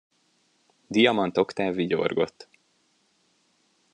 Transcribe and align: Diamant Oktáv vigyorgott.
Diamant 0.87 1.37
Oktáv 1.37 1.73
vigyorgott. 1.75 2.47